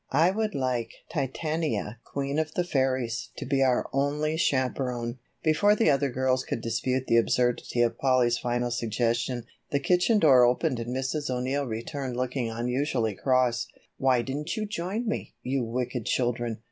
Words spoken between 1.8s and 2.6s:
Queen of